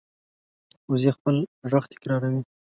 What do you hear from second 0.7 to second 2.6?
وزې خپل غږ تکراروي